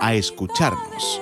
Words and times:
a 0.00 0.14
escucharnos. 0.14 1.20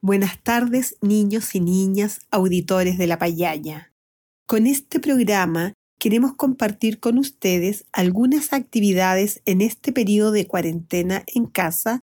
Buenas 0.00 0.40
tardes, 0.40 0.96
niños 1.00 1.54
y 1.56 1.60
niñas, 1.60 2.20
auditores 2.30 2.96
de 2.96 3.08
la 3.08 3.18
payaya. 3.18 3.92
Con 4.46 4.68
este 4.68 5.00
programa 5.00 5.72
queremos 5.98 6.34
compartir 6.34 7.00
con 7.00 7.18
ustedes 7.18 7.86
algunas 7.92 8.52
actividades 8.52 9.42
en 9.46 9.60
este 9.60 9.92
periodo 9.92 10.30
de 10.30 10.46
cuarentena 10.46 11.24
en 11.26 11.46
casa 11.46 11.98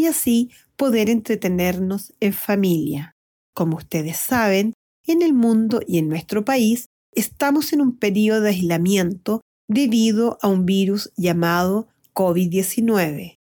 y 0.00 0.06
así 0.06 0.50
poder 0.76 1.10
entretenernos 1.10 2.14
en 2.20 2.32
familia. 2.32 3.12
Como 3.54 3.76
ustedes 3.76 4.16
saben, 4.16 4.72
en 5.06 5.22
el 5.22 5.34
mundo 5.34 5.80
y 5.86 5.98
en 5.98 6.08
nuestro 6.08 6.44
país 6.44 6.86
estamos 7.12 7.72
en 7.72 7.80
un 7.80 7.98
periodo 7.98 8.42
de 8.42 8.50
aislamiento 8.50 9.42
debido 9.68 10.38
a 10.42 10.48
un 10.48 10.64
virus 10.66 11.12
llamado 11.16 11.88
COVID-19. 12.14 13.36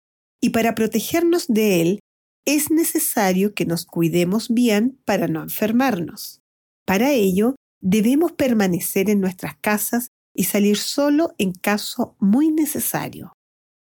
Y 0.42 0.50
para 0.52 0.76
protegernos 0.76 1.48
de 1.48 1.82
él, 1.82 2.00
es 2.46 2.72
necesario 2.72 3.54
que 3.54 3.66
nos 3.66 3.86
cuidemos 3.86 4.50
bien 4.50 5.00
para 5.04 5.28
no 5.28 5.42
enfermarnos. 5.42 6.40
Para 6.86 7.12
ello, 7.12 7.56
debemos 7.82 8.32
permanecer 8.32 9.10
en 9.10 9.20
nuestras 9.20 9.58
casas 9.58 10.10
y 10.34 10.46
salir 10.46 10.78
solo 10.78 11.34
en 11.38 11.54
caso 11.54 12.16
muy 12.20 12.52
necesario. 12.52 13.34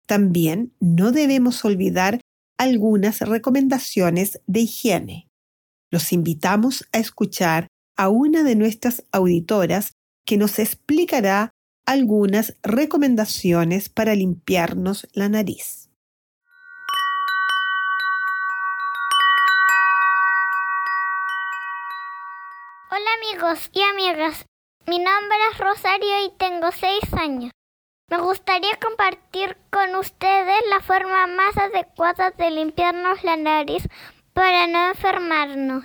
También 0.08 0.74
no 0.80 1.12
debemos 1.12 1.64
olvidar 1.66 2.20
algunas 2.64 3.20
recomendaciones 3.20 4.40
de 4.48 4.62
higiene. 4.62 5.28
Los 5.92 6.14
invitamos 6.14 6.88
a 6.94 7.00
escuchar 7.00 7.68
a 7.98 8.08
una 8.08 8.44
de 8.44 8.56
nuestras 8.56 9.04
auditoras 9.12 9.92
que 10.26 10.38
nos 10.38 10.60
explicará 10.60 11.52
algunas 11.86 12.56
recomendaciones 12.64 13.90
para 13.90 14.16
limpiarnos 14.16 15.08
la 15.12 15.28
nariz. 15.28 15.90
Hola 22.90 23.10
amigos 23.18 23.70
y 23.74 23.82
amigas, 23.82 24.46
mi 24.88 25.00
nombre 25.00 25.38
es 25.52 25.58
Rosario 25.58 26.26
y 26.26 26.38
tengo 26.38 26.72
seis 26.72 27.14
años. 27.14 27.53
Me 28.14 28.20
gustaría 28.22 28.78
compartir 28.80 29.58
con 29.72 29.96
ustedes 29.96 30.62
la 30.70 30.82
forma 30.82 31.26
más 31.26 31.58
adecuada 31.58 32.30
de 32.30 32.52
limpiarnos 32.52 33.24
la 33.24 33.38
nariz 33.38 33.90
para 34.34 34.68
no 34.68 34.90
enfermarnos. 34.90 35.84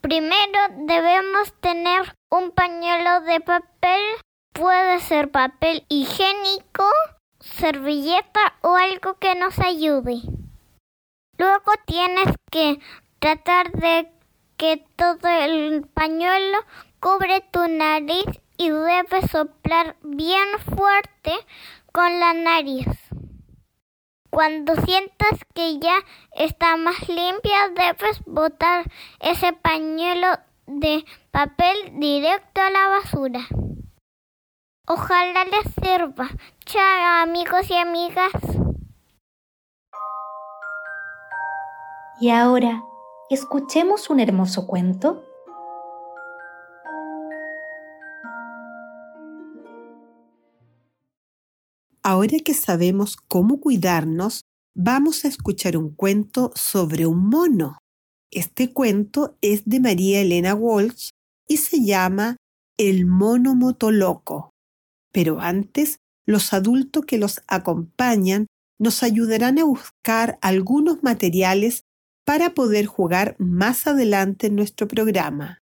Primero 0.00 0.60
debemos 0.86 1.52
tener 1.60 2.16
un 2.30 2.52
pañuelo 2.52 3.20
de 3.20 3.38
papel, 3.40 4.00
puede 4.54 4.98
ser 5.00 5.30
papel 5.30 5.84
higiénico, 5.90 6.88
servilleta 7.38 8.54
o 8.62 8.76
algo 8.76 9.18
que 9.18 9.34
nos 9.34 9.58
ayude. 9.58 10.22
Luego 11.36 11.72
tienes 11.84 12.34
que 12.50 12.80
tratar 13.18 13.72
de 13.72 14.10
que 14.56 14.82
todo 14.96 15.28
el 15.28 15.86
pañuelo 15.86 16.64
cubre 16.98 17.42
tu 17.52 17.68
nariz 17.68 18.24
y 18.60 18.68
debes 18.68 19.30
soplar 19.30 19.96
bien 20.02 20.46
fuerte 20.76 21.32
con 21.92 22.20
la 22.20 22.34
nariz. 22.34 22.86
Cuando 24.28 24.76
sientas 24.76 25.40
que 25.54 25.78
ya 25.78 25.94
está 26.32 26.76
más 26.76 27.08
limpia, 27.08 27.70
debes 27.74 28.22
botar 28.26 28.84
ese 29.18 29.54
pañuelo 29.54 30.26
de 30.66 31.06
papel 31.30 31.74
directo 31.94 32.60
a 32.60 32.70
la 32.70 32.88
basura. 32.88 33.40
Ojalá 34.86 35.46
les 35.46 35.72
sirva. 35.82 36.28
Chao 36.66 37.22
amigos 37.22 37.70
y 37.70 37.76
amigas. 37.76 38.32
Y 42.20 42.28
ahora, 42.28 42.82
escuchemos 43.30 44.10
un 44.10 44.20
hermoso 44.20 44.66
cuento 44.66 45.24
Ahora 52.10 52.38
que 52.44 52.54
sabemos 52.54 53.16
cómo 53.28 53.60
cuidarnos, 53.60 54.42
vamos 54.74 55.24
a 55.24 55.28
escuchar 55.28 55.76
un 55.76 55.94
cuento 55.94 56.50
sobre 56.56 57.06
un 57.06 57.28
mono. 57.28 57.78
Este 58.32 58.72
cuento 58.72 59.38
es 59.42 59.62
de 59.66 59.78
María 59.78 60.20
Elena 60.20 60.56
Walsh 60.56 61.10
y 61.46 61.58
se 61.58 61.84
llama 61.84 62.36
El 62.76 63.06
mono 63.06 63.54
motoloco. 63.54 64.50
Pero 65.12 65.38
antes, 65.38 65.98
los 66.26 66.52
adultos 66.52 67.04
que 67.04 67.16
los 67.16 67.42
acompañan 67.46 68.48
nos 68.80 69.04
ayudarán 69.04 69.60
a 69.60 69.64
buscar 69.64 70.36
algunos 70.42 71.04
materiales 71.04 71.84
para 72.26 72.54
poder 72.54 72.86
jugar 72.86 73.36
más 73.38 73.86
adelante 73.86 74.48
en 74.48 74.56
nuestro 74.56 74.88
programa. 74.88 75.58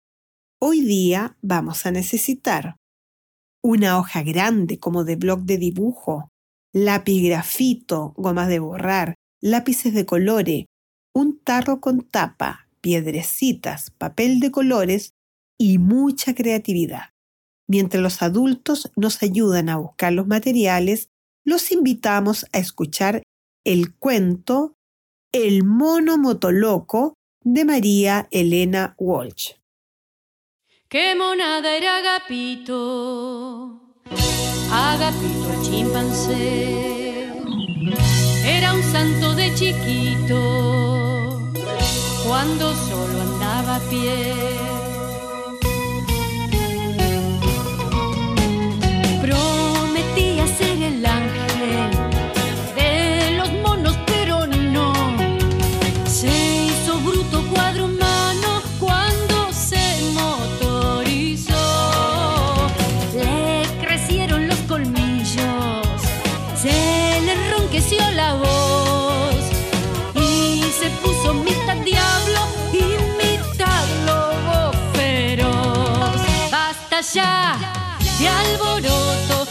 Hoy 0.60 0.82
día 0.82 1.36
vamos 1.42 1.86
a 1.86 1.90
necesitar 1.90 2.76
una 3.64 3.98
hoja 3.98 4.22
grande 4.22 4.78
como 4.78 5.02
de 5.02 5.16
bloc 5.16 5.40
de 5.40 5.58
dibujo, 5.58 6.30
lápiz 6.76 7.22
grafito, 7.22 8.12
gomas 8.18 8.48
de 8.48 8.58
borrar, 8.58 9.14
lápices 9.40 9.94
de 9.94 10.04
colores, 10.04 10.66
un 11.14 11.38
tarro 11.38 11.80
con 11.80 12.02
tapa, 12.02 12.68
piedrecitas, 12.82 13.90
papel 13.90 14.40
de 14.40 14.50
colores 14.50 15.14
y 15.58 15.78
mucha 15.78 16.34
creatividad. 16.34 17.14
Mientras 17.66 18.02
los 18.02 18.20
adultos 18.20 18.92
nos 18.94 19.22
ayudan 19.22 19.70
a 19.70 19.78
buscar 19.78 20.12
los 20.12 20.26
materiales, 20.26 21.08
los 21.44 21.72
invitamos 21.72 22.44
a 22.52 22.58
escuchar 22.58 23.22
el 23.64 23.94
cuento 23.94 24.74
El 25.32 25.64
mono 25.64 26.18
motoloco 26.18 27.14
de 27.40 27.64
María 27.64 28.28
Elena 28.30 28.94
Walsh. 28.98 29.52
Qué 30.88 31.14
monada 31.14 31.74
era 31.74 31.96
Agapito, 31.96 33.80
Agapito 34.70 35.52
el 35.52 35.62
chimpancé. 35.62 37.28
Era 38.44 38.74
un 38.74 38.82
santo 38.82 39.34
de 39.34 39.54
chiquito, 39.54 41.40
cuando 42.26 42.74
solo 42.74 43.22
andaba 43.22 43.76
a 43.76 43.80
pie. 43.90 44.85
alboroto. 78.26 79.45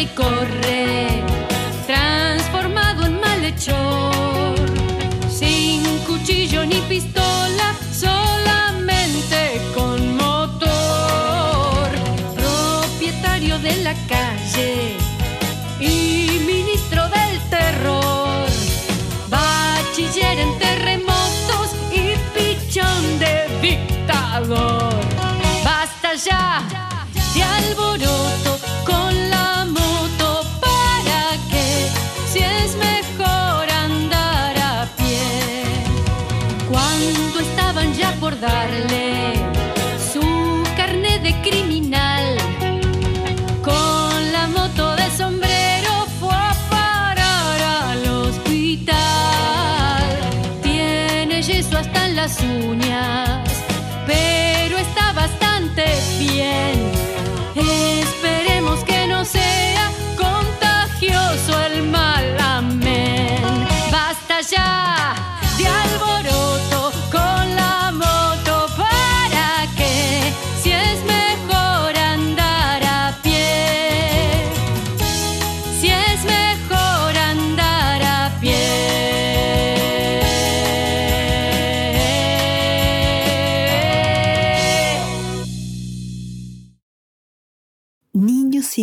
y 0.00 0.06
corre, 0.06 1.22
transformado 1.86 3.04
en 3.04 3.20
malhechor. 3.20 4.56
Sin 5.28 5.82
cuchillo 6.06 6.64
ni 6.64 6.76
pistola, 6.92 7.74
solamente 7.92 9.60
con 9.74 10.16
motor. 10.16 11.88
Propietario 12.34 13.58
de 13.58 13.76
la 13.86 13.94
calle 14.08 14.96
y 15.80 16.40
ministro 16.46 17.02
del 17.16 17.38
terror. 17.50 18.46
Bachiller 19.28 20.38
en 20.38 20.58
terremotos 20.58 21.68
y 21.92 22.16
pichón 22.34 23.18
de 23.18 23.34
dictador. 23.60 24.94
Basta 25.62 26.14
ya 26.14 26.62
de 27.34 27.42
alboroto. 27.42 28.49
darle 38.40 39.34
su 40.12 40.62
carne 40.76 41.18
de 41.20 41.32
criminal. 41.42 42.36
Con 43.62 44.32
la 44.32 44.46
moto 44.48 44.96
de 44.96 45.10
sombrero 45.10 46.06
fue 46.18 46.32
a 46.32 46.54
parar 46.70 47.60
al 47.62 48.06
hospital. 48.06 48.96
Tiene 50.62 51.42
yeso 51.42 51.76
hasta 51.78 52.06
en 52.06 52.16
las 52.16 52.40
uñas. 52.40 52.89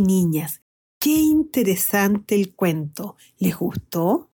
niñas, 0.01 0.61
qué 0.99 1.11
interesante 1.11 2.35
el 2.35 2.53
cuento. 2.55 3.15
¿Les 3.37 3.55
gustó? 3.57 4.31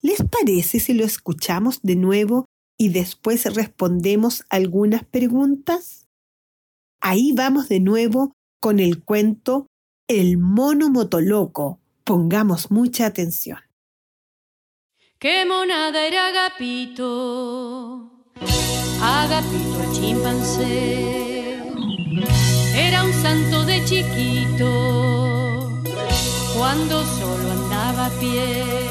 ¿Les 0.00 0.22
parece 0.22 0.80
si 0.80 0.94
lo 0.94 1.04
escuchamos 1.04 1.80
de 1.82 1.96
nuevo 1.96 2.46
y 2.76 2.90
después 2.90 3.52
respondemos 3.54 4.44
algunas 4.48 5.04
preguntas? 5.04 6.06
Ahí 7.00 7.32
vamos 7.32 7.68
de 7.68 7.80
nuevo 7.80 8.32
con 8.60 8.80
el 8.80 9.04
cuento 9.04 9.66
El 10.08 10.38
mono 10.38 10.88
motoloco. 10.90 11.80
Pongamos 12.04 12.70
mucha 12.70 13.06
atención. 13.06 13.58
¡Qué 15.18 15.44
monada 15.44 16.06
era 16.06 16.28
Agapito! 16.28 18.10
Agapito 19.02 19.82
el 19.82 19.92
chimpancé 19.92 21.27
era 22.78 23.02
un 23.02 23.12
santo 23.12 23.64
de 23.64 23.84
chiquito, 23.84 25.68
cuando 26.56 27.04
solo 27.18 27.50
andaba 27.50 28.06
a 28.06 28.10
pie. 28.20 28.87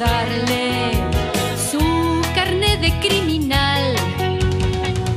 darle 0.00 0.92
su 1.70 2.22
carne 2.34 2.78
de 2.78 2.90
criminal. 3.00 3.94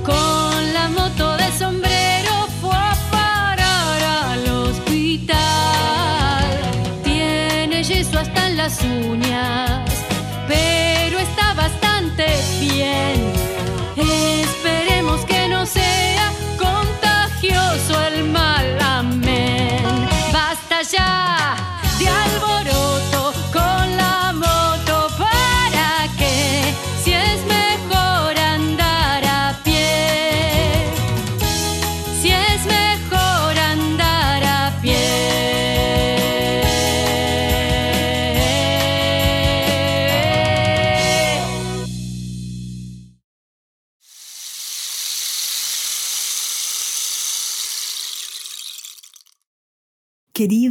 Con 0.04 0.74
la 0.74 0.90
moto 0.90 1.38
de 1.38 1.50
sombrero 1.54 2.34
fue 2.60 2.76
a 2.76 2.96
parar 3.10 4.04
al 4.04 4.46
hospital. 4.64 5.36
Tiene 7.04 7.82
yeso 7.84 8.20
hasta 8.20 8.48
en 8.48 8.58
las 8.58 8.82
uñas. 8.84 9.73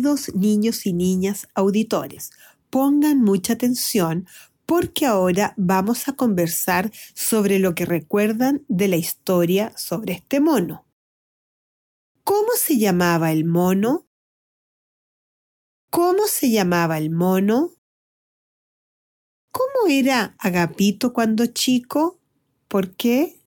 Queridos 0.02 0.34
niños 0.34 0.84
y 0.84 0.94
niñas 0.94 1.46
auditores, 1.54 2.32
pongan 2.70 3.20
mucha 3.20 3.52
atención 3.52 4.26
porque 4.66 5.06
ahora 5.06 5.54
vamos 5.56 6.08
a 6.08 6.16
conversar 6.16 6.90
sobre 7.14 7.60
lo 7.60 7.76
que 7.76 7.86
recuerdan 7.86 8.64
de 8.66 8.88
la 8.88 8.96
historia 8.96 9.72
sobre 9.76 10.14
este 10.14 10.40
mono. 10.40 10.84
¿Cómo 12.24 12.48
se 12.56 12.78
llamaba 12.78 13.30
el 13.30 13.44
mono? 13.44 14.08
¿Cómo 15.88 16.26
se 16.26 16.50
llamaba 16.50 16.98
el 16.98 17.10
mono? 17.10 17.70
¿Cómo 19.52 19.86
era 19.88 20.34
Agapito 20.40 21.12
cuando 21.12 21.46
chico? 21.46 22.18
¿Por 22.66 22.96
qué? 22.96 23.40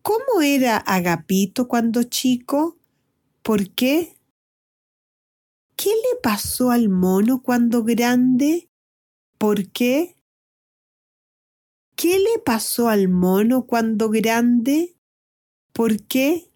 ¿Cómo 0.00 0.40
era 0.40 0.78
Agapito 0.78 1.68
cuando 1.68 2.04
chico? 2.04 2.78
¿Por 3.42 3.74
qué? 3.74 4.16
¿Qué 5.82 5.88
le 5.88 6.20
pasó 6.22 6.70
al 6.70 6.90
mono 6.90 7.42
cuando 7.42 7.82
grande? 7.84 8.68
¿Por 9.38 9.72
qué? 9.72 10.14
¿Qué 11.96 12.18
le 12.18 12.38
pasó 12.44 12.90
al 12.90 13.08
mono 13.08 13.64
cuando 13.64 14.10
grande? 14.10 14.98
¿Por 15.72 16.06
qué? 16.06 16.52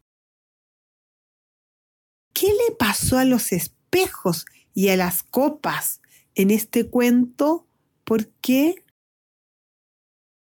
¿Qué 2.35 2.49
le 2.49 2.77
pasó 2.79 3.17
a 3.17 3.25
los 3.25 3.53
espejos 3.53 4.45
y 4.75 4.91
a 4.91 4.97
las 4.99 5.23
copas 5.23 6.03
en 6.35 6.51
este 6.51 6.91
cuento? 6.91 7.67
¿Por 8.05 8.29
qué? 8.43 8.85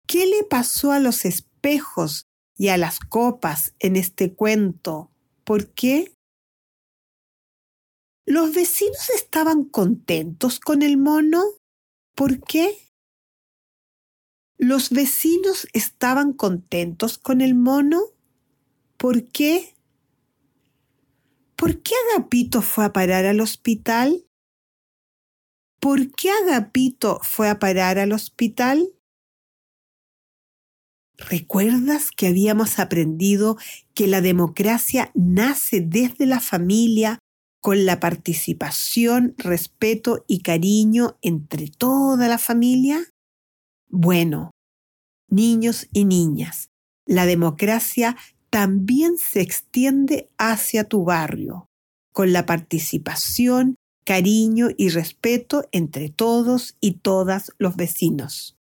¿Qué 0.07 0.25
le 0.25 0.45
pasó 0.45 0.93
a 0.93 0.99
los 0.99 1.25
espejos 1.25 2.27
y 2.55 2.69
a 2.69 2.77
las 2.77 3.01
copas 3.01 3.75
en 3.79 3.97
este 3.97 4.33
cuento? 4.33 5.11
¿Por 5.43 5.73
qué? 5.73 6.15
¿Los 8.29 8.53
vecinos 8.53 9.09
estaban 9.09 9.63
contentos 9.63 10.59
con 10.59 10.83
el 10.83 10.97
mono? 10.97 11.41
¿Por 12.13 12.39
qué? 12.39 12.77
¿Los 14.59 14.91
vecinos 14.91 15.67
estaban 15.73 16.33
contentos 16.33 17.17
con 17.17 17.41
el 17.41 17.55
mono? 17.55 17.99
¿Por 18.97 19.27
qué? 19.29 19.75
¿Por 21.55 21.81
qué 21.81 21.95
Agapito 22.11 22.61
fue 22.61 22.85
a 22.85 22.93
parar 22.93 23.25
al 23.25 23.41
hospital? 23.41 24.27
¿Por 25.79 26.11
qué 26.11 26.29
Agapito 26.29 27.19
fue 27.23 27.49
a 27.49 27.57
parar 27.57 27.97
al 27.97 28.11
hospital? 28.11 28.93
¿Recuerdas 31.17 32.11
que 32.15 32.27
habíamos 32.27 32.77
aprendido 32.77 33.57
que 33.95 34.05
la 34.05 34.21
democracia 34.21 35.09
nace 35.15 35.81
desde 35.81 36.27
la 36.27 36.39
familia 36.39 37.17
con 37.61 37.85
la 37.85 37.99
participación, 37.99 39.35
respeto 39.37 40.23
y 40.27 40.41
cariño 40.41 41.17
entre 41.21 41.67
toda 41.67 42.27
la 42.27 42.37
familia? 42.37 42.99
Bueno, 43.89 44.51
niños 45.29 45.87
y 45.91 46.05
niñas, 46.05 46.69
la 47.05 47.25
democracia 47.25 48.15
también 48.49 49.17
se 49.17 49.41
extiende 49.41 50.29
hacia 50.37 50.83
tu 50.83 51.03
barrio, 51.03 51.67
con 52.13 52.33
la 52.33 52.45
participación, 52.45 53.75
cariño 54.05 54.69
y 54.75 54.89
respeto 54.89 55.67
entre 55.71 56.09
todos 56.09 56.75
y 56.81 56.93
todas 56.93 57.51
los 57.59 57.75
vecinos. 57.75 58.57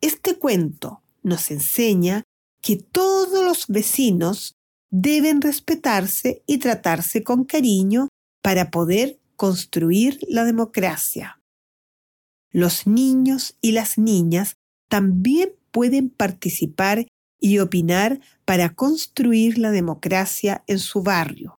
Este 0.00 0.38
cuento 0.38 1.02
nos 1.22 1.50
enseña 1.50 2.22
que 2.60 2.76
todos 2.76 3.44
los 3.44 3.66
vecinos 3.66 4.54
deben 4.96 5.42
respetarse 5.42 6.44
y 6.46 6.58
tratarse 6.58 7.24
con 7.24 7.44
cariño 7.44 8.10
para 8.40 8.70
poder 8.70 9.18
construir 9.34 10.20
la 10.28 10.44
democracia. 10.44 11.42
Los 12.52 12.86
niños 12.86 13.58
y 13.60 13.72
las 13.72 13.98
niñas 13.98 14.54
también 14.88 15.50
pueden 15.72 16.10
participar 16.10 17.08
y 17.40 17.58
opinar 17.58 18.20
para 18.44 18.76
construir 18.76 19.58
la 19.58 19.72
democracia 19.72 20.62
en 20.68 20.78
su 20.78 21.02
barrio, 21.02 21.58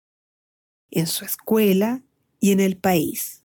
en 0.90 1.06
su 1.06 1.26
escuela 1.26 2.02
y 2.40 2.52
en 2.52 2.60
el 2.60 2.78
país. 2.78 3.44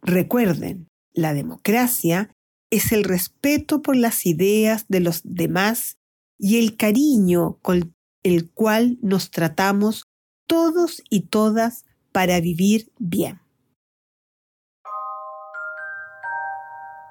Recuerden, 0.00 0.86
la 1.12 1.34
democracia 1.34 2.30
es 2.70 2.92
el 2.92 3.02
respeto 3.02 3.82
por 3.82 3.96
las 3.96 4.26
ideas 4.26 4.86
de 4.88 5.00
los 5.00 5.22
demás 5.24 5.96
y 6.38 6.58
el 6.58 6.76
cariño 6.76 7.58
con 7.62 7.92
el 8.22 8.50
cual 8.50 8.98
nos 9.02 9.30
tratamos 9.30 10.08
todos 10.46 11.02
y 11.08 11.28
todas 11.28 11.84
para 12.12 12.40
vivir 12.40 12.92
bien. 12.98 13.40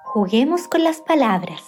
Juguemos 0.03 0.67
con 0.67 0.83
las 0.83 1.01
palabras. 1.01 1.63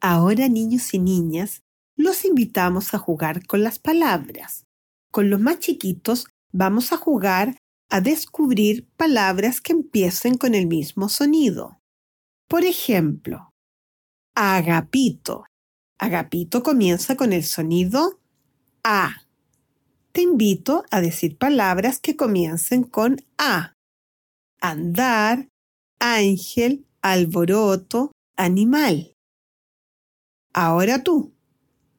Ahora, 0.00 0.48
niños 0.48 0.92
y 0.94 0.98
niñas, 0.98 1.62
los 1.94 2.24
invitamos 2.24 2.92
a 2.92 2.98
jugar 2.98 3.46
con 3.46 3.62
las 3.62 3.78
palabras. 3.78 4.66
Con 5.12 5.30
los 5.30 5.40
más 5.40 5.60
chiquitos 5.60 6.26
vamos 6.50 6.92
a 6.92 6.96
jugar 6.96 7.61
a 7.92 8.00
descubrir 8.00 8.88
palabras 8.96 9.60
que 9.60 9.74
empiecen 9.74 10.38
con 10.38 10.54
el 10.54 10.66
mismo 10.66 11.10
sonido. 11.10 11.78
Por 12.48 12.64
ejemplo, 12.64 13.50
agapito. 14.34 15.44
Agapito 15.98 16.62
comienza 16.62 17.16
con 17.16 17.34
el 17.34 17.44
sonido 17.44 18.18
A. 18.82 19.26
Te 20.12 20.22
invito 20.22 20.84
a 20.90 21.02
decir 21.02 21.36
palabras 21.36 22.00
que 22.00 22.16
comiencen 22.16 22.82
con 22.82 23.18
A. 23.36 23.74
Andar, 24.62 25.48
ángel, 26.00 26.86
alboroto, 27.02 28.12
animal. 28.38 29.12
Ahora 30.54 31.02
tú, 31.02 31.34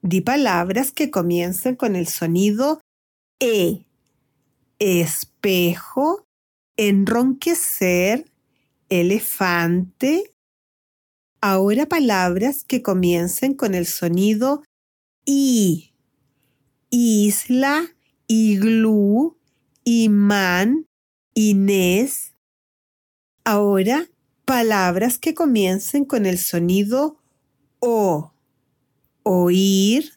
di 0.02 0.22
palabras 0.22 0.92
que 0.92 1.12
comiencen 1.12 1.76
con 1.76 1.96
el 1.96 2.08
sonido 2.08 2.82
E. 3.40 3.86
Espejo, 5.44 6.26
enronquecer, 6.78 8.32
elefante. 8.88 10.34
Ahora 11.42 11.86
palabras 11.86 12.64
que 12.64 12.82
comiencen 12.82 13.54
con 13.54 13.76
el 13.76 13.86
sonido 13.86 14.64
I. 15.26 15.94
Isla, 16.90 17.94
iglú, 18.28 19.38
imán, 19.84 20.86
Inés. 21.34 22.36
Ahora 23.44 24.08
palabras 24.46 25.18
que 25.18 25.34
comiencen 25.34 26.06
con 26.06 26.26
el 26.26 26.38
sonido 26.38 27.18
O. 27.80 28.32
Oír, 29.24 30.14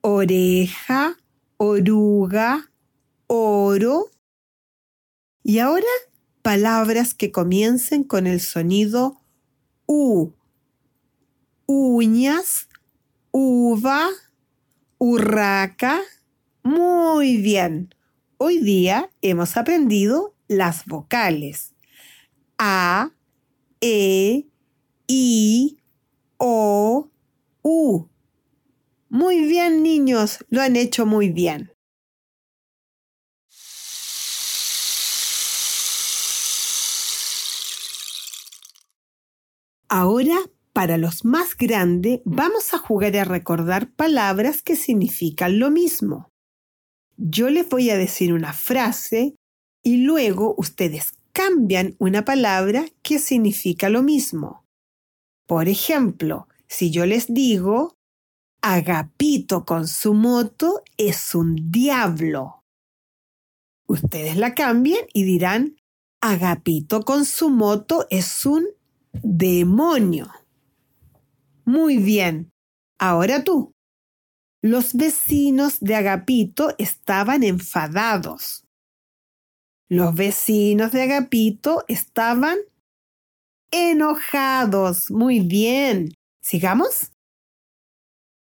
oreja, 0.00 1.16
oruga, 1.58 2.72
oro. 3.28 4.10
Y 5.46 5.58
ahora 5.58 5.86
palabras 6.40 7.12
que 7.12 7.30
comiencen 7.30 8.02
con 8.02 8.26
el 8.26 8.40
sonido 8.40 9.20
U. 9.84 10.32
Uñas, 11.66 12.66
uva, 13.30 14.08
urraca. 14.96 16.00
Muy 16.62 17.36
bien. 17.36 17.94
Hoy 18.38 18.58
día 18.58 19.10
hemos 19.20 19.58
aprendido 19.58 20.34
las 20.48 20.86
vocales. 20.86 21.74
A, 22.56 23.10
E, 23.82 24.46
I, 25.06 25.76
O, 26.38 27.10
U. 27.60 28.08
Muy 29.10 29.44
bien, 29.44 29.82
niños, 29.82 30.38
lo 30.48 30.62
han 30.62 30.76
hecho 30.76 31.04
muy 31.04 31.28
bien. 31.28 31.73
Ahora, 39.88 40.38
para 40.72 40.98
los 40.98 41.24
más 41.24 41.56
grandes, 41.56 42.20
vamos 42.24 42.74
a 42.74 42.78
jugar 42.78 43.16
a 43.16 43.24
recordar 43.24 43.92
palabras 43.92 44.62
que 44.62 44.76
significan 44.76 45.58
lo 45.58 45.70
mismo. 45.70 46.28
Yo 47.16 47.48
les 47.48 47.68
voy 47.68 47.90
a 47.90 47.96
decir 47.96 48.32
una 48.32 48.52
frase 48.52 49.36
y 49.82 49.98
luego 49.98 50.54
ustedes 50.58 51.12
cambian 51.32 51.94
una 51.98 52.24
palabra 52.24 52.86
que 53.02 53.18
significa 53.18 53.88
lo 53.88 54.02
mismo. 54.02 54.64
Por 55.46 55.68
ejemplo, 55.68 56.48
si 56.68 56.90
yo 56.90 57.06
les 57.06 57.32
digo, 57.32 57.94
Agapito 58.62 59.66
con 59.66 59.86
su 59.86 60.14
moto 60.14 60.82
es 60.96 61.34
un 61.34 61.70
diablo. 61.70 62.62
Ustedes 63.86 64.38
la 64.38 64.54
cambian 64.54 65.04
y 65.12 65.24
dirán, 65.24 65.76
Agapito 66.22 67.02
con 67.02 67.26
su 67.26 67.50
moto 67.50 68.06
es 68.08 68.46
un 68.46 68.66
demonio. 69.22 70.30
Muy 71.64 71.98
bien. 71.98 72.50
Ahora 72.98 73.44
tú. 73.44 73.72
Los 74.62 74.94
vecinos 74.94 75.78
de 75.80 75.94
Agapito 75.94 76.74
estaban 76.78 77.42
enfadados. 77.42 78.64
Los 79.90 80.14
vecinos 80.14 80.92
de 80.92 81.02
Agapito 81.02 81.84
estaban 81.86 82.58
enojados. 83.70 85.10
Muy 85.10 85.40
bien. 85.40 86.14
¿Sigamos? 86.42 87.12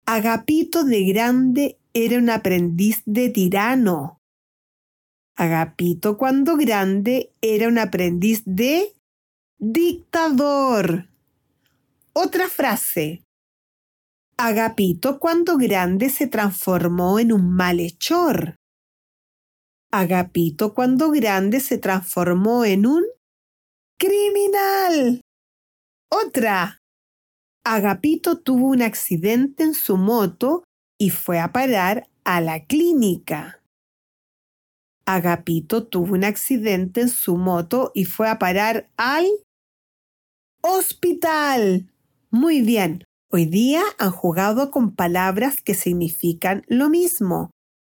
Agapito 0.05 0.85
de 0.85 1.05
grande 1.05 1.79
era 1.95 2.19
un 2.19 2.29
aprendiz 2.29 3.03
de 3.07 3.31
tirano. 3.31 4.21
Agapito 5.37 6.19
cuando 6.19 6.57
grande 6.57 7.33
era 7.41 7.69
un 7.69 7.79
aprendiz 7.79 8.43
de 8.45 8.93
dictador. 9.63 11.07
Otra 12.13 12.49
frase. 12.49 13.23
Agapito 14.37 15.21
cuando 15.21 15.57
grande 15.57 16.11
se 16.11 16.27
transformó 16.27 17.21
en 17.21 17.33
un 17.33 17.53
malhechor. 17.53 18.57
Agapito 19.93 20.75
cuando 20.75 21.13
grande 21.13 21.61
se 21.61 21.79
transformó 21.79 22.65
en 22.65 22.87
un 22.87 23.05
criminal. 24.01 25.21
Otra. 26.11 26.81
Agapito 27.65 28.41
tuvo 28.41 28.67
un 28.67 28.83
accidente 28.83 29.63
en 29.63 29.75
su 29.75 29.97
moto 29.97 30.65
y 30.99 31.11
fue 31.11 31.39
a 31.39 31.53
parar 31.53 32.09
a 32.25 32.41
la 32.41 32.65
clínica. 32.65 33.63
Agapito 35.07 35.87
tuvo 35.87 36.15
un 36.15 36.25
accidente 36.25 37.03
en 37.03 37.09
su 37.09 37.37
moto 37.37 37.93
y 37.95 38.07
fue 38.07 38.29
a 38.29 38.41
parar 38.41 38.89
al 38.97 39.27
hospital. 40.63 41.91
Muy 42.31 42.63
bien, 42.63 43.05
hoy 43.31 43.47
día 43.47 43.83
han 43.99 44.13
jugado 44.13 44.71
con 44.71 44.95
palabras 44.95 45.61
que 45.61 45.75
significan 45.75 46.65
lo 46.69 46.89
mismo. 46.89 47.51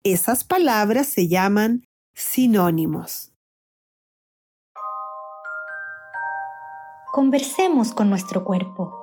Esas 0.03 0.43
palabras 0.43 1.07
se 1.07 1.27
llaman 1.27 1.85
sinónimos. 2.13 3.31
Conversemos 7.13 7.93
con 7.93 8.09
nuestro 8.09 8.43
cuerpo. 8.43 8.93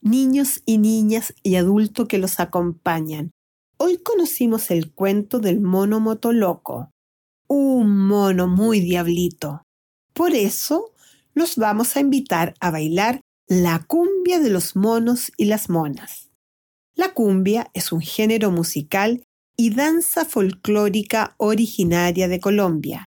Niños 0.00 0.62
y 0.64 0.78
niñas 0.78 1.34
y 1.42 1.56
adultos 1.56 2.06
que 2.08 2.18
los 2.18 2.40
acompañan. 2.40 3.32
Hoy 3.90 3.96
conocimos 3.96 4.70
el 4.70 4.92
cuento 4.92 5.38
del 5.38 5.62
mono 5.62 5.98
motoloco, 5.98 6.90
un 7.48 8.06
mono 8.06 8.46
muy 8.46 8.80
diablito. 8.80 9.62
Por 10.12 10.34
eso 10.34 10.92
los 11.32 11.56
vamos 11.56 11.96
a 11.96 12.00
invitar 12.00 12.52
a 12.60 12.70
bailar 12.70 13.22
la 13.46 13.82
cumbia 13.86 14.40
de 14.40 14.50
los 14.50 14.76
monos 14.76 15.32
y 15.38 15.46
las 15.46 15.70
monas. 15.70 16.28
La 16.96 17.14
cumbia 17.14 17.70
es 17.72 17.90
un 17.90 18.02
género 18.02 18.50
musical 18.50 19.24
y 19.56 19.70
danza 19.70 20.26
folclórica 20.26 21.34
originaria 21.38 22.28
de 22.28 22.40
Colombia. 22.40 23.06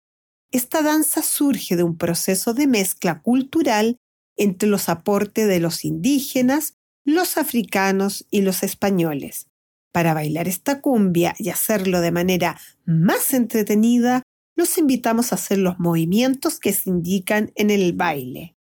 Esta 0.52 0.82
danza 0.82 1.24
surge 1.24 1.74
de 1.74 1.82
un 1.82 1.96
proceso 1.96 2.54
de 2.54 2.68
mezcla 2.68 3.20
cultural 3.20 3.96
entre 4.36 4.68
los 4.68 4.88
aportes 4.88 5.48
de 5.48 5.58
los 5.58 5.84
indígenas, 5.84 6.74
los 7.04 7.36
africanos 7.36 8.26
y 8.30 8.42
los 8.42 8.62
españoles. 8.62 9.47
Para 9.92 10.14
bailar 10.14 10.48
esta 10.48 10.80
cumbia 10.80 11.34
y 11.38 11.50
hacerlo 11.50 12.00
de 12.00 12.12
manera 12.12 12.58
más 12.84 13.32
entretenida, 13.32 14.22
los 14.56 14.76
invitamos 14.76 15.32
a 15.32 15.36
hacer 15.36 15.58
los 15.58 15.78
movimientos 15.78 16.58
que 16.58 16.72
se 16.72 16.90
indican 16.90 17.52
en 17.54 17.70
el 17.70 17.92
baile. 17.92 18.56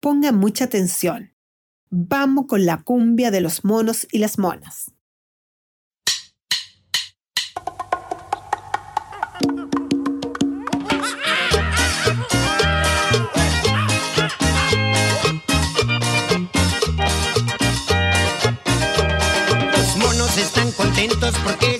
Pongan 0.00 0.36
mucha 0.36 0.64
atención. 0.64 1.34
Vamos 1.90 2.46
con 2.46 2.66
la 2.66 2.82
cumbia 2.82 3.30
de 3.30 3.40
los 3.40 3.64
monos 3.64 4.06
y 4.10 4.18
las 4.18 4.38
monas. 4.38 4.90
Contentos 20.76 21.34
porque 21.44 21.73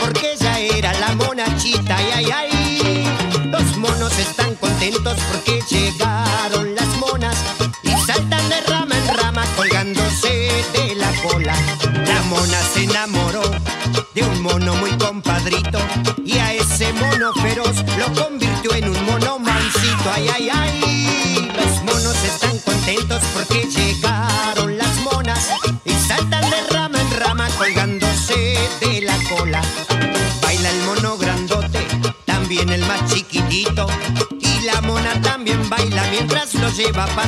porque 0.00 0.32
ella 0.32 0.58
era 0.58 0.92
la 0.94 1.14
monachita. 1.14 1.96
Y 2.02 2.10
ay, 2.12 2.30
ay, 2.34 3.04
los 3.50 3.76
monos 3.76 4.18
están 4.18 4.54
contentos 4.56 5.18
porque 5.30 5.60
llegaron 5.70 6.74
las 6.74 6.88
monas 6.98 7.36
y 7.82 7.90
saltan 8.06 8.48
de 8.48 8.60
rama 8.62 8.96
en 8.96 9.16
rama 9.16 9.44
colgándose 9.56 10.50
de 10.72 10.94
la 10.96 11.10
cola. 11.22 11.54
La 12.06 12.22
mona 12.22 12.60
se 12.72 12.84
enamoró 12.84 13.42
de 14.14 14.22
un 14.22 14.42
mono 14.42 14.74
muy 14.76 14.90
compadrito 14.92 15.78
y 16.24 16.38
a 16.38 16.52
ese 16.54 16.92
mono 16.94 17.32
feroz 17.34 17.76
lo 17.98 18.12
convirtió 18.22 18.74
en 18.74 18.88
un 18.88 19.04
mono 19.04 19.38
mansito. 19.38 20.10
Ay, 20.12 20.28
ay, 20.34 20.48
ay, 20.52 21.50
los 21.56 21.82
monos 21.82 22.16
están 22.24 22.58
contentos 22.60 23.22
porque 23.34 23.65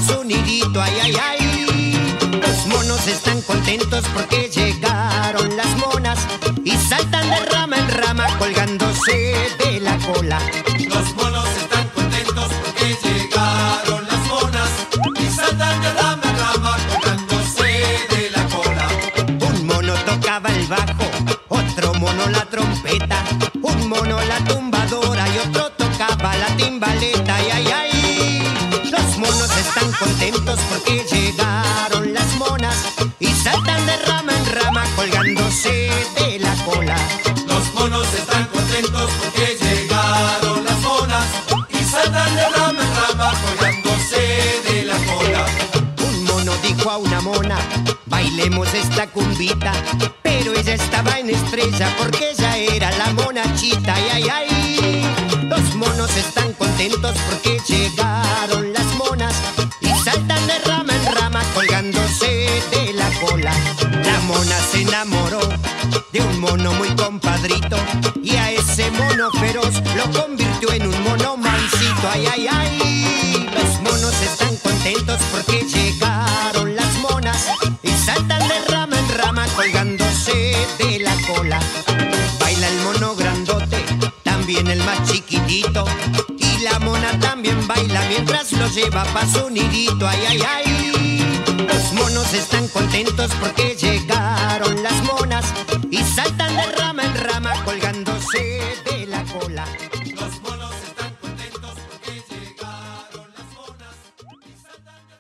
Ay, 0.00 0.94
ay, 1.02 1.16
ay. 1.20 2.18
Los 2.40 2.66
monos 2.66 3.08
están 3.08 3.42
contentos 3.42 4.04
porque 4.14 4.48
llegaron 4.48 5.56
las 5.56 5.76
monas 5.76 6.20
y 6.64 6.70
saltan 6.70 7.28
de 7.28 7.44
rama 7.46 7.76
en 7.78 7.88
rama 7.88 8.26
colgándose 8.38 9.34
de 9.58 9.80
la 9.80 9.98
cola. 9.98 10.38
Ay, 53.86 54.08
ay, 54.12 54.28
ay. 54.30 55.48
Los 55.48 55.74
monos 55.74 56.14
están 56.16 56.52
contentos 56.54 57.16
porque 57.28 57.58
llegaron 57.66 58.72
las 58.72 58.86
monas 58.96 59.34
y 59.80 59.88
saltan 60.04 60.46
de 60.46 60.58
rama 60.60 60.94
en 60.94 61.14
rama 61.14 61.42
colgándose 61.54 62.48
de 62.70 62.92
la 62.94 63.08
cola. 63.20 63.52
La 64.04 64.20
mona 64.20 64.58
se 64.70 64.82
enamoró 64.82 65.40
lleva 88.74 89.04
pa' 89.12 89.26
su 89.26 89.50
nidito. 89.50 90.06
Ay, 90.06 90.24
ay, 90.28 90.42
ay. 90.46 91.54
Los 91.66 91.92
monos 91.92 92.32
están 92.34 92.68
contentos 92.68 93.30
porque 93.40 93.74
llegaron 93.76 94.82
las 94.82 95.02
monas 95.04 95.44
y 95.90 95.98
saltan 95.98 96.54
de 96.56 96.66
rama 96.76 97.04
en 97.04 97.14
rama 97.14 97.52
colgándose 97.64 98.60
de 98.84 99.06
la 99.06 99.22
cola. 99.24 99.64
Los 100.20 100.40
monos 100.42 100.74
están 100.86 101.14
contentos 101.16 101.74
porque 101.90 102.22
llegaron 102.30 103.28
las 103.36 103.48
monas 103.56 103.94
y 104.46 104.52
saltan 104.62 105.08
de. 105.08 105.14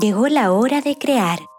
Llegó 0.00 0.28
la 0.28 0.52
hora 0.52 0.80
de 0.80 0.96
crear. 0.98 1.53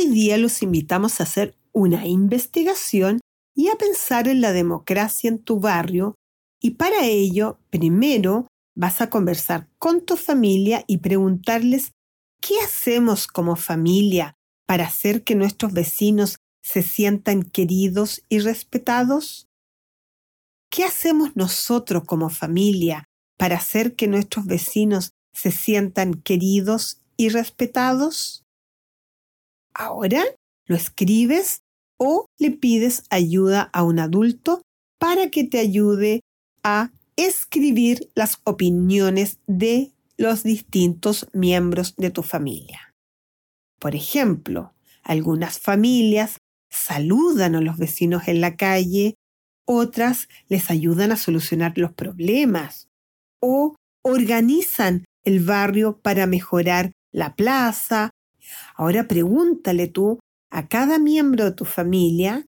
Hoy 0.00 0.06
día 0.06 0.38
los 0.38 0.62
invitamos 0.62 1.20
a 1.20 1.24
hacer 1.24 1.58
una 1.72 2.06
investigación 2.06 3.20
y 3.54 3.68
a 3.68 3.74
pensar 3.74 4.28
en 4.28 4.40
la 4.40 4.52
democracia 4.52 5.28
en 5.28 5.38
tu 5.38 5.60
barrio 5.60 6.14
y 6.58 6.70
para 6.70 7.04
ello 7.04 7.58
primero 7.68 8.46
vas 8.74 9.02
a 9.02 9.10
conversar 9.10 9.68
con 9.78 10.06
tu 10.06 10.16
familia 10.16 10.84
y 10.86 10.98
preguntarles 10.98 11.92
qué 12.40 12.54
hacemos 12.64 13.26
como 13.26 13.56
familia 13.56 14.32
para 14.66 14.86
hacer 14.86 15.22
que 15.22 15.34
nuestros 15.34 15.74
vecinos 15.74 16.36
se 16.62 16.82
sientan 16.82 17.42
queridos 17.42 18.22
y 18.30 18.38
respetados. 18.38 19.48
¿Qué 20.70 20.84
hacemos 20.84 21.36
nosotros 21.36 22.04
como 22.06 22.30
familia 22.30 23.04
para 23.36 23.56
hacer 23.56 23.96
que 23.96 24.08
nuestros 24.08 24.46
vecinos 24.46 25.10
se 25.34 25.50
sientan 25.50 26.14
queridos 26.14 27.02
y 27.18 27.28
respetados? 27.28 28.44
Ahora 29.74 30.24
lo 30.66 30.76
escribes 30.76 31.62
o 31.98 32.26
le 32.38 32.50
pides 32.50 33.04
ayuda 33.10 33.70
a 33.72 33.82
un 33.82 33.98
adulto 33.98 34.62
para 34.98 35.30
que 35.30 35.44
te 35.44 35.58
ayude 35.58 36.20
a 36.62 36.90
escribir 37.16 38.10
las 38.14 38.38
opiniones 38.44 39.38
de 39.46 39.92
los 40.16 40.42
distintos 40.42 41.28
miembros 41.32 41.94
de 41.96 42.10
tu 42.10 42.22
familia. 42.22 42.94
Por 43.78 43.94
ejemplo, 43.94 44.74
algunas 45.02 45.58
familias 45.58 46.36
saludan 46.70 47.54
a 47.54 47.60
los 47.60 47.78
vecinos 47.78 48.28
en 48.28 48.40
la 48.40 48.56
calle, 48.56 49.14
otras 49.66 50.28
les 50.48 50.70
ayudan 50.70 51.12
a 51.12 51.16
solucionar 51.16 51.78
los 51.78 51.92
problemas 51.92 52.88
o 53.40 53.76
organizan 54.02 55.04
el 55.24 55.40
barrio 55.40 55.98
para 56.00 56.26
mejorar 56.26 56.92
la 57.12 57.34
plaza. 57.34 58.09
Ahora 58.74 59.08
pregúntale 59.08 59.88
tú 59.88 60.18
a 60.50 60.68
cada 60.68 60.98
miembro 60.98 61.44
de 61.44 61.52
tu 61.52 61.64
familia 61.64 62.44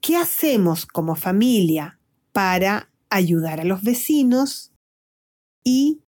qué 0.00 0.16
hacemos 0.16 0.86
como 0.86 1.16
familia 1.16 1.98
para 2.32 2.90
ayudar 3.10 3.60
a 3.60 3.64
los 3.64 3.82
vecinos 3.82 4.72
y 5.64 6.00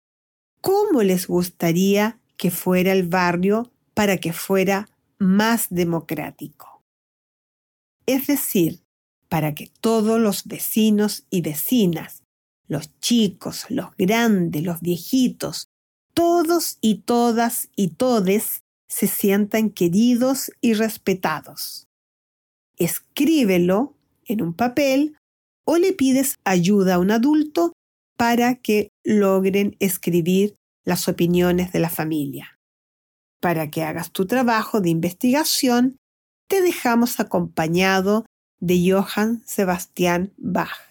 cómo 0.62 1.04
les 1.04 1.28
gustaría 1.28 2.20
que 2.38 2.52
fuera 2.52 2.92
el 2.92 3.08
barrio 3.08 3.72
para 3.94 4.18
que 4.18 4.34
fuera 4.34 4.90
más 5.18 5.68
democrático. 5.70 6.82
Es 8.06 8.28
decir, 8.28 8.82
para 9.28 9.54
que 9.54 9.72
todos 9.82 10.20
los 10.20 10.46
vecinos 10.46 11.26
y 11.30 11.42
vecinas, 11.42 12.24
los 12.68 12.98
chicos, 13.00 13.66
los 13.70 13.96
grandes, 13.98 14.64
los 14.64 14.82
viejitos, 14.82 15.68
todos 16.14 16.78
y 16.82 17.02
todas 17.02 17.70
y 17.76 17.90
todes 17.90 18.64
se 18.90 19.08
sientan 19.08 19.70
queridos 19.70 20.52
y 20.62 20.74
respetados. 20.74 21.88
Escríbelo 22.78 23.96
en 24.26 24.42
un 24.42 24.54
papel 24.54 25.18
o 25.66 25.78
le 25.78 25.94
pides 25.94 26.38
ayuda 26.44 26.96
a 26.96 27.00
un 27.00 27.12
adulto 27.12 27.74
para 28.18 28.56
que 28.56 28.90
logren 29.04 29.76
escribir 29.80 30.56
las 30.84 31.08
opiniones 31.08 31.72
de 31.72 31.80
la 31.80 31.90
familia. 31.90 32.60
Para 33.40 33.70
que 33.70 33.84
hagas 33.84 34.12
tu 34.12 34.26
trabajo 34.26 34.82
de 34.82 34.90
investigación, 34.90 35.98
te 36.50 36.62
dejamos 36.62 37.20
acompañado 37.20 38.26
de 38.60 38.92
Johann 38.92 39.44
Sebastian 39.46 40.34
Bach. 40.38 40.89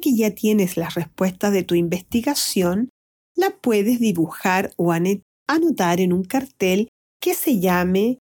Que 0.00 0.14
ya 0.14 0.34
tienes 0.34 0.76
las 0.76 0.94
respuestas 0.94 1.52
de 1.52 1.62
tu 1.62 1.74
investigación, 1.74 2.90
la 3.34 3.50
puedes 3.50 4.00
dibujar 4.00 4.72
o 4.76 4.92
anotar 4.92 6.00
en 6.00 6.12
un 6.12 6.24
cartel 6.24 6.88
que 7.20 7.34
se 7.34 7.58
llame 7.58 8.18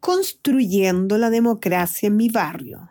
Construyendo 0.00 1.18
la 1.18 1.30
democracia 1.30 2.08
en 2.08 2.16
mi 2.16 2.28
barrio, 2.28 2.90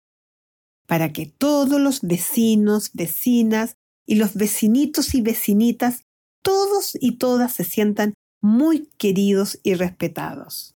para 0.87 1.13
que 1.13 1.25
todos 1.25 1.79
los 1.79 2.01
vecinos, 2.01 2.91
vecinas 2.93 3.75
y 4.05 4.15
los 4.15 4.33
vecinitos 4.33 5.13
y 5.13 5.21
vecinitas, 5.21 6.03
todos 6.43 6.97
y 6.99 7.17
todas 7.17 7.53
se 7.53 7.63
sientan 7.63 8.15
muy 8.41 8.89
queridos 8.97 9.59
y 9.63 9.75
respetados. 9.75 10.75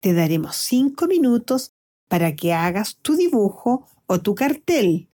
Te 0.00 0.12
daremos 0.12 0.56
cinco 0.56 1.06
minutos 1.06 1.72
para 2.08 2.36
que 2.36 2.52
hagas 2.52 2.96
tu 2.96 3.14
dibujo 3.14 3.88
o 4.06 4.20
tu 4.20 4.34
cartel. 4.34 5.08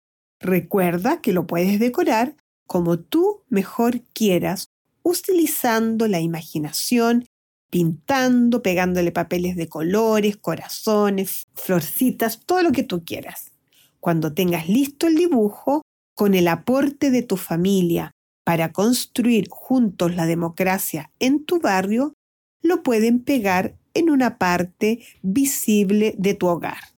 Recuerda 0.45 1.23
que 1.23 1.33
lo 1.33 1.47
puedes 1.47 1.81
decorar 1.81 2.37
como 2.67 2.99
tú 2.99 3.45
mejor 3.49 4.03
quieras, 4.13 4.67
utilizando 5.03 6.07
la 6.07 6.21
imaginación, 6.21 7.25
pintando, 7.71 8.61
pegándole 8.61 9.11
papeles 9.11 9.57
de 9.57 9.71
colores, 9.71 10.37
corazones, 10.37 11.47
florcitas, 11.55 12.43
todo 12.45 12.63
lo 12.63 12.73
que 12.73 12.83
tú 12.83 13.07
quieras. 13.07 13.53
Cuando 14.01 14.35
tengas 14.35 14.69
listo 14.69 15.07
el 15.07 15.17
dibujo, 15.17 15.81
con 16.15 16.35
el 16.35 16.47
aporte 16.49 17.11
de 17.11 17.23
tu 17.23 17.39
familia 17.39 18.11
para 18.45 18.71
construir 18.71 19.49
juntos 19.49 20.15
la 20.15 20.27
democracia 20.27 21.11
en 21.21 21.47
tu 21.47 21.59
barrio, 21.59 22.13
lo 22.61 22.83
pueden 22.83 23.21
pegar 23.25 23.79
en 23.95 24.11
una 24.11 24.37
parte 24.37 25.01
visible 25.23 26.15
de 26.19 26.35
tu 26.35 26.49
hogar. 26.49 26.93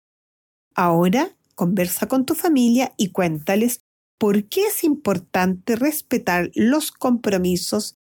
Ahora 0.73 1.35
conversa 1.55 2.07
con 2.07 2.25
tu 2.25 2.35
familia 2.35 2.93
y 2.97 3.09
cuéntales 3.09 3.81
por 4.17 4.45
qué 4.45 4.67
es 4.67 4.83
importante 4.83 5.75
respetar 5.75 6.51
los 6.53 6.91
compromisos 6.91 7.97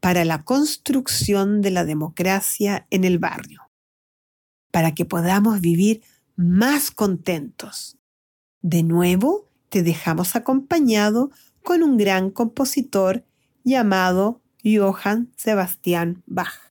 para 0.00 0.24
la 0.24 0.44
construcción 0.44 1.60
de 1.60 1.70
la 1.70 1.84
democracia 1.84 2.86
en 2.90 3.04
el 3.04 3.18
barrio, 3.18 3.70
para 4.70 4.94
que 4.94 5.04
podamos 5.04 5.60
vivir 5.60 6.02
más 6.36 6.90
contentos. 6.90 7.98
De 8.62 8.82
nuevo, 8.82 9.48
te 9.68 9.82
dejamos 9.82 10.36
acompañado 10.36 11.30
con 11.62 11.82
un 11.82 11.96
gran 11.96 12.30
compositor 12.30 13.24
llamado 13.64 14.40
Johann 14.64 15.32
Sebastian 15.36 16.22
Bach. 16.26 16.67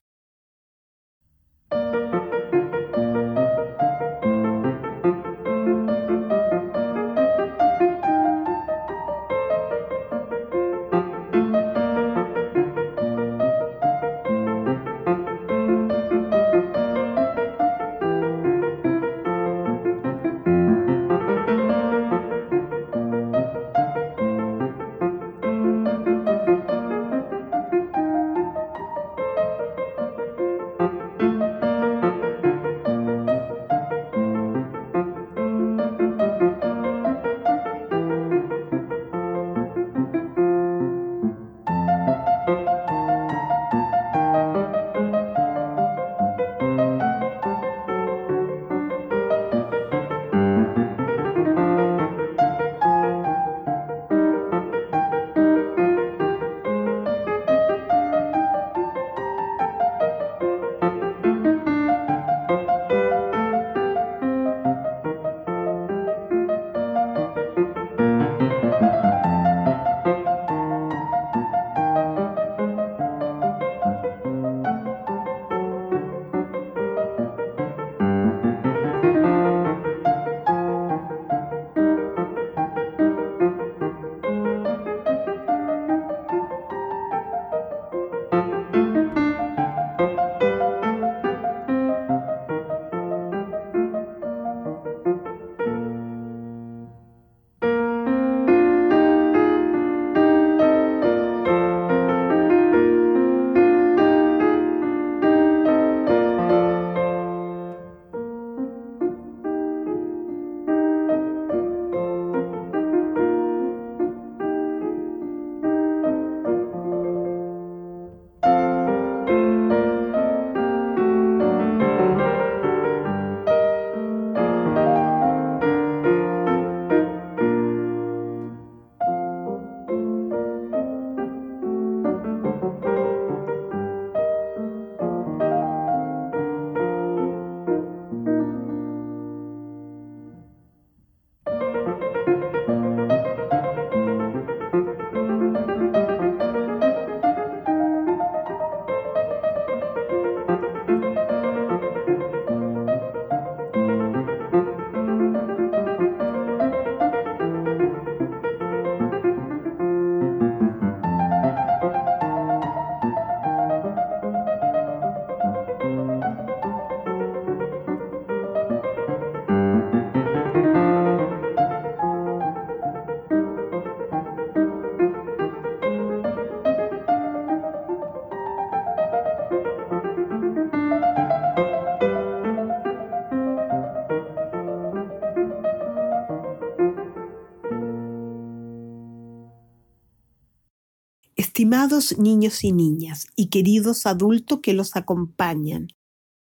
Estimados 191.58 192.16
niños 192.18 192.62
y 192.62 192.70
niñas 192.70 193.26
y 193.34 193.48
queridos 193.48 194.06
adultos 194.06 194.60
que 194.62 194.74
los 194.74 194.94
acompañan, 194.94 195.88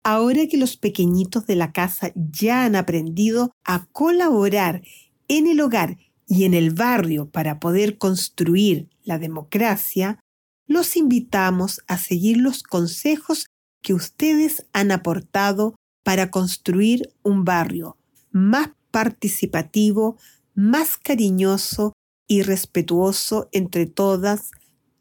ahora 0.03 0.48
que 0.48 0.57
los 0.57 0.77
pequeñitos 0.77 1.46
de 1.46 1.55
la 1.55 1.70
casa 1.70 2.11
ya 2.16 2.64
han 2.64 2.74
aprendido 2.74 3.53
a 3.62 3.87
colaborar 3.92 4.83
en 5.29 5.46
el 5.46 5.61
hogar 5.61 5.98
y 6.27 6.42
en 6.46 6.53
el 6.53 6.72
barrio 6.72 7.31
para 7.31 7.61
poder 7.61 7.96
construir 7.96 8.88
la 9.05 9.20
democracia, 9.20 10.18
los 10.66 10.96
invitamos 10.96 11.81
a 11.87 11.96
seguir 11.96 12.38
los 12.38 12.64
consejos 12.64 13.46
que 13.83 13.94
ustedes 13.94 14.66
han 14.72 14.90
aportado 14.90 15.77
para 16.03 16.33
construir 16.33 17.14
un 17.22 17.44
barrio 17.44 17.98
más 18.33 18.70
participativo, 18.90 20.18
más 20.57 20.98
cariñoso 20.98 21.92
y 22.27 22.42
respetuoso 22.42 23.48
entre 23.53 23.87
todas, 23.87 24.50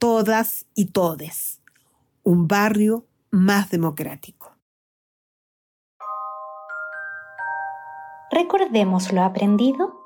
todas 0.03 0.65
y 0.75 0.87
todes. 0.87 1.61
Un 2.23 2.49
barrio 2.49 3.05
más 3.31 3.69
democrático. 3.69 4.57
Recordemos 8.29 9.13
lo 9.13 9.23
aprendido. 9.23 9.97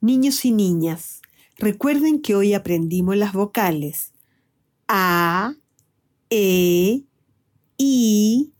Niños 0.00 0.44
y 0.44 0.50
niñas, 0.50 1.22
recuerden 1.58 2.20
que 2.20 2.34
hoy 2.34 2.54
aprendimos 2.54 3.16
las 3.16 3.32
vocales 3.32 4.12
A, 4.88 5.54
E, 6.28 7.04
I, 7.78 8.52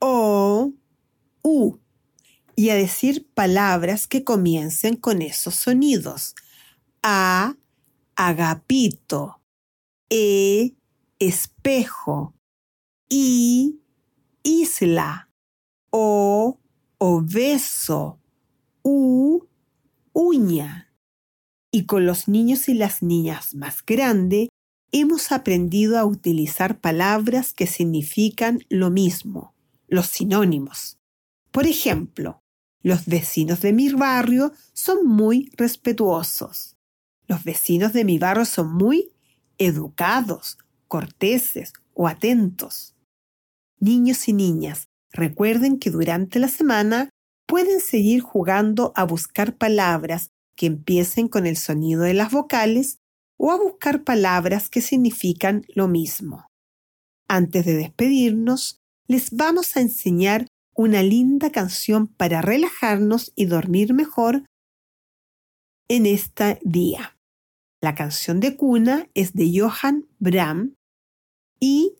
O, 0.00 0.72
U 1.42 1.78
y 2.58 2.70
a 2.70 2.74
decir 2.74 3.24
palabras 3.34 4.08
que 4.08 4.24
comiencen 4.24 4.96
con 4.96 5.22
esos 5.22 5.54
sonidos. 5.54 6.34
A, 7.04 7.54
agapito. 8.16 9.40
E, 10.10 10.74
espejo. 11.20 12.34
I, 13.08 13.78
isla. 14.42 15.30
O, 15.90 16.58
obeso. 16.98 18.18
U, 18.82 19.46
uña. 20.12 20.92
Y 21.70 21.86
con 21.86 22.06
los 22.06 22.26
niños 22.26 22.68
y 22.68 22.74
las 22.74 23.04
niñas 23.04 23.54
más 23.54 23.86
grandes, 23.86 24.48
hemos 24.90 25.30
aprendido 25.30 25.96
a 25.96 26.04
utilizar 26.04 26.80
palabras 26.80 27.52
que 27.52 27.68
significan 27.68 28.64
lo 28.68 28.90
mismo, 28.90 29.54
los 29.86 30.06
sinónimos. 30.06 30.98
Por 31.52 31.68
ejemplo, 31.68 32.42
los 32.82 33.06
vecinos 33.06 33.60
de 33.60 33.72
mi 33.72 33.90
barrio 33.90 34.52
son 34.72 35.06
muy 35.06 35.50
respetuosos. 35.56 36.76
Los 37.26 37.44
vecinos 37.44 37.92
de 37.92 38.04
mi 38.04 38.18
barrio 38.18 38.44
son 38.44 38.72
muy 38.72 39.12
educados, 39.58 40.58
corteses 40.86 41.72
o 41.94 42.08
atentos. 42.08 42.94
Niños 43.80 44.28
y 44.28 44.32
niñas, 44.32 44.88
recuerden 45.12 45.78
que 45.78 45.90
durante 45.90 46.38
la 46.38 46.48
semana 46.48 47.10
pueden 47.46 47.80
seguir 47.80 48.20
jugando 48.20 48.92
a 48.94 49.04
buscar 49.04 49.56
palabras 49.56 50.30
que 50.56 50.66
empiecen 50.66 51.28
con 51.28 51.46
el 51.46 51.56
sonido 51.56 52.02
de 52.02 52.14
las 52.14 52.32
vocales 52.32 52.98
o 53.36 53.52
a 53.52 53.56
buscar 53.56 54.04
palabras 54.04 54.68
que 54.68 54.80
significan 54.80 55.64
lo 55.74 55.88
mismo. 55.88 56.46
Antes 57.28 57.64
de 57.66 57.74
despedirnos, 57.74 58.80
les 59.06 59.30
vamos 59.30 59.76
a 59.76 59.80
enseñar 59.80 60.46
una 60.78 61.02
linda 61.02 61.50
canción 61.50 62.06
para 62.06 62.40
relajarnos 62.40 63.32
y 63.34 63.46
dormir 63.46 63.94
mejor 63.94 64.44
en 65.88 66.06
este 66.06 66.60
día. 66.62 67.18
La 67.82 67.96
canción 67.96 68.38
de 68.38 68.56
cuna 68.56 69.08
es 69.12 69.32
de 69.32 69.50
Johann 69.58 70.06
Bram 70.20 70.76
y 71.58 71.96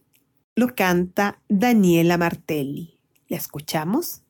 lo 0.54 0.76
canta 0.76 1.42
Daniela 1.48 2.18
Martelli. 2.18 3.00
¿La 3.26 3.36
escuchamos? 3.36 4.22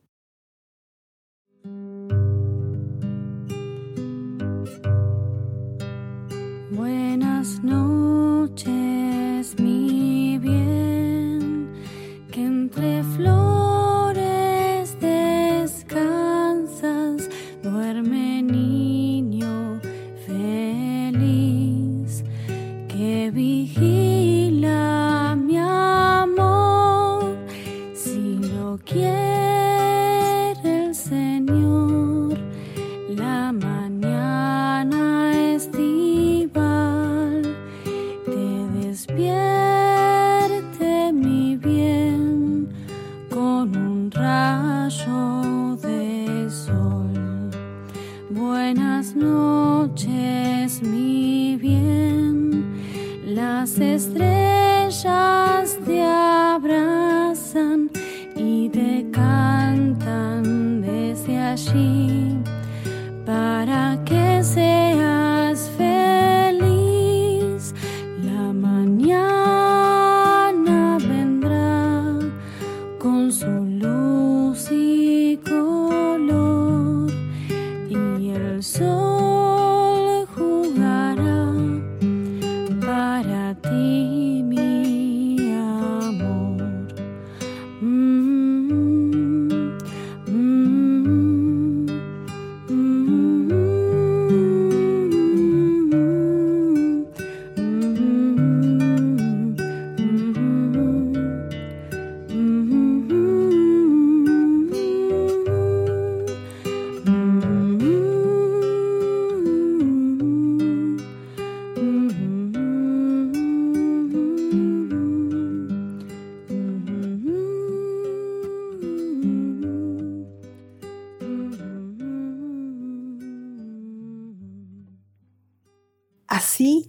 Buenas 6.71 7.63
noches, 7.63 9.61
mi 9.61 10.18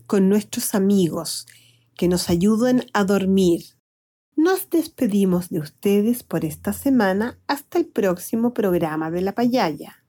con 0.09 0.27
nuestros 0.27 0.73
amigos 0.73 1.45
que 1.95 2.07
nos 2.07 2.31
ayudan 2.31 2.83
a 2.93 3.03
dormir. 3.03 3.61
Nos 4.35 4.67
despedimos 4.71 5.49
de 5.49 5.59
ustedes 5.59 6.23
por 6.23 6.45
esta 6.45 6.73
semana 6.73 7.39
hasta 7.45 7.77
el 7.77 7.85
próximo 7.85 8.55
programa 8.55 9.11
de 9.11 9.21
La 9.21 9.35
Payaya. 9.35 10.03